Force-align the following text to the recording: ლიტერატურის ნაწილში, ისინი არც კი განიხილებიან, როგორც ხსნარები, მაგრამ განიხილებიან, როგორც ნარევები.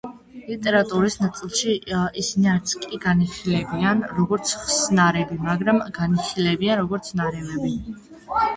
ლიტერატურის 0.51 1.17
ნაწილში, 1.23 1.75
ისინი 2.21 2.49
არც 2.53 2.73
კი 2.87 2.99
განიხილებიან, 3.05 4.03
როგორც 4.21 4.55
ხსნარები, 4.65 5.39
მაგრამ 5.51 5.85
განიხილებიან, 6.01 6.85
როგორც 6.85 7.15
ნარევები. 7.25 7.77